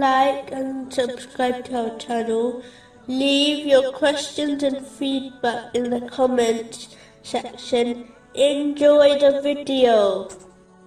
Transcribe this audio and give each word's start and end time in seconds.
like 0.00 0.50
and 0.52 0.92
subscribe 0.92 1.64
to 1.66 1.90
our 1.90 1.98
channel. 1.98 2.62
Leave 3.06 3.66
your 3.66 3.92
questions 3.92 4.62
and 4.62 4.86
feedback 4.86 5.74
in 5.74 5.90
the 5.90 6.02
comments 6.08 6.96
section. 7.22 8.08
Enjoy 8.34 9.18
the 9.18 9.40
video. 9.42 10.28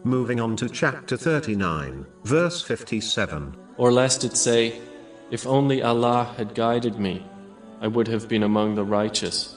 Moving 0.04 0.40
on 0.40 0.56
to 0.58 0.70
chapter 0.70 1.18
39, 1.18 2.06
verse 2.24 2.62
57. 2.62 3.56
Or 3.78 3.92
lest 3.92 4.24
it 4.24 4.36
say, 4.36 4.82
If 5.32 5.48
only 5.48 5.82
Allah 5.82 6.34
had 6.38 6.54
guided 6.54 7.00
me, 7.00 7.26
I 7.82 7.88
would 7.88 8.08
have 8.08 8.28
been 8.28 8.44
among 8.44 8.76
the 8.76 8.86
righteous. 8.86 9.56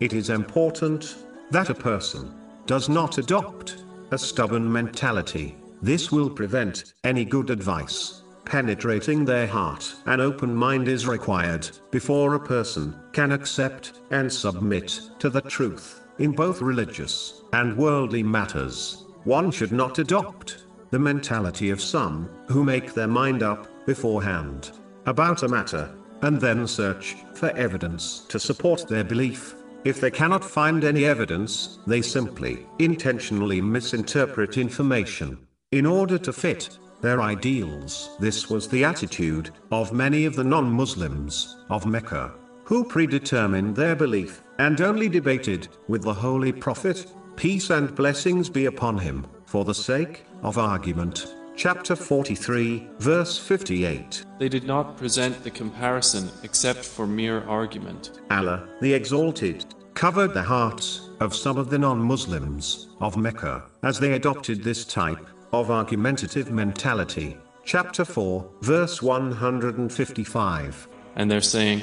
It 0.00 0.12
is 0.12 0.30
important 0.30 1.16
that 1.50 1.70
a 1.70 1.74
person 1.74 2.34
does 2.66 2.88
not 2.88 3.18
adopt 3.18 3.84
a 4.10 4.18
stubborn 4.18 4.70
mentality. 4.70 5.56
This 5.82 6.12
will 6.12 6.30
prevent 6.30 6.94
any 7.04 7.24
good 7.24 7.50
advice 7.50 8.22
penetrating 8.46 9.24
their 9.24 9.46
heart. 9.46 9.94
An 10.06 10.20
open 10.20 10.54
mind 10.54 10.88
is 10.88 11.06
required 11.06 11.68
before 11.90 12.34
a 12.34 12.40
person 12.40 12.98
can 13.12 13.32
accept 13.32 14.00
and 14.10 14.32
submit 14.32 15.00
to 15.18 15.28
the 15.28 15.42
truth 15.42 16.00
in 16.18 16.32
both 16.32 16.62
religious 16.62 17.42
and 17.52 17.76
worldly 17.76 18.22
matters. 18.22 19.04
One 19.24 19.50
should 19.50 19.72
not 19.72 19.98
adopt 19.98 20.64
the 20.90 20.98
mentality 20.98 21.70
of 21.70 21.82
some 21.82 22.30
who 22.48 22.64
make 22.64 22.94
their 22.94 23.08
mind 23.08 23.42
up 23.42 23.66
beforehand 23.84 24.70
about 25.04 25.42
a 25.42 25.48
matter 25.48 25.94
and 26.22 26.40
then 26.40 26.66
search 26.66 27.16
for 27.34 27.50
evidence 27.50 28.20
to 28.28 28.38
support 28.38 28.88
their 28.88 29.04
belief. 29.04 29.54
If 29.84 30.00
they 30.00 30.10
cannot 30.10 30.44
find 30.44 30.84
any 30.84 31.04
evidence, 31.04 31.78
they 31.86 32.02
simply 32.02 32.66
intentionally 32.78 33.60
misinterpret 33.60 34.56
information 34.56 35.46
in 35.72 35.86
order 35.86 36.18
to 36.18 36.32
fit 36.32 36.78
their 37.00 37.20
ideals. 37.20 38.16
This 38.18 38.48
was 38.50 38.68
the 38.68 38.84
attitude 38.84 39.50
of 39.70 39.92
many 39.92 40.24
of 40.24 40.36
the 40.36 40.44
non 40.44 40.70
Muslims 40.70 41.56
of 41.70 41.86
Mecca, 41.86 42.34
who 42.64 42.84
predetermined 42.84 43.76
their 43.76 43.94
belief 43.94 44.42
and 44.58 44.80
only 44.80 45.08
debated 45.08 45.68
with 45.88 46.02
the 46.02 46.14
Holy 46.14 46.52
Prophet, 46.52 47.06
peace 47.36 47.70
and 47.70 47.94
blessings 47.94 48.48
be 48.48 48.66
upon 48.66 48.98
him, 48.98 49.26
for 49.44 49.64
the 49.64 49.74
sake 49.74 50.24
of 50.42 50.58
argument. 50.58 51.34
Chapter 51.56 51.96
43, 51.96 52.86
verse 52.98 53.38
58. 53.38 54.24
They 54.38 54.48
did 54.48 54.64
not 54.64 54.96
present 54.98 55.42
the 55.42 55.50
comparison 55.50 56.28
except 56.42 56.84
for 56.84 57.06
mere 57.06 57.42
argument. 57.44 58.20
Allah, 58.30 58.68
the 58.82 58.92
Exalted, 58.92 59.64
covered 59.94 60.34
the 60.34 60.42
hearts 60.42 61.08
of 61.20 61.34
some 61.34 61.56
of 61.56 61.70
the 61.70 61.78
non 61.78 61.98
Muslims 61.98 62.88
of 63.00 63.16
Mecca 63.16 63.64
as 63.82 63.98
they 63.98 64.12
adopted 64.12 64.62
this 64.62 64.84
type 64.84 65.26
of 65.52 65.70
argumentative 65.70 66.50
mentality. 66.50 67.36
Chapter 67.64 68.04
4, 68.04 68.48
verse 68.60 69.02
155. 69.02 70.88
And 71.16 71.30
they're 71.30 71.40
saying, 71.40 71.82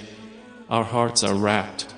Our 0.70 0.83
hearts 0.83 1.23
are 1.23 1.36
wrapped. 1.36 1.94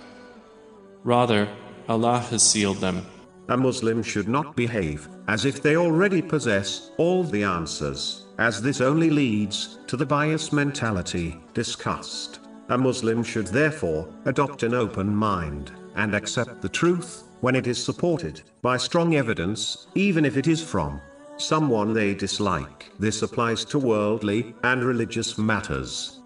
Rather, 1.04 1.48
Allah 1.88 2.20
has 2.20 2.42
sealed 2.42 2.78
them. 2.78 3.06
A 3.50 3.56
Muslim 3.56 4.02
should 4.02 4.28
not 4.28 4.56
behave 4.56 5.08
as 5.28 5.46
if 5.46 5.62
they 5.62 5.78
already 5.78 6.22
possess 6.22 6.90
all 6.98 7.24
the 7.24 7.44
answers, 7.44 8.26
as 8.40 8.62
this 8.62 8.82
only 8.82 9.10
leads 9.12 9.78
to 9.88 9.96
the 9.96 10.06
bias 10.06 10.52
mentality 10.52 11.38
discussed. 11.54 12.40
A 12.70 12.78
Muslim 12.78 13.24
should 13.24 13.48
therefore 13.48 14.10
adopt 14.26 14.64
an 14.64 14.74
open 14.74 15.16
mind 15.16 15.72
and 15.96 16.16
accept 16.16 16.62
the 16.62 16.70
truth 16.70 17.24
when 17.42 17.56
it 17.56 17.68
is 17.68 17.84
supported 17.84 18.42
by 18.64 18.78
strong 18.78 19.16
evidence, 19.16 19.86
even 19.94 20.26
if 20.26 20.38
it 20.38 20.48
is 20.48 20.64
from 20.64 21.00
someone 21.38 21.94
they 21.94 22.14
dislike. 22.14 22.92
This 23.00 23.22
applies 23.22 23.66
to 23.66 23.80
worldly 23.80 24.56
and 24.64 24.84
religious 24.84 25.38
matters. 25.38 26.22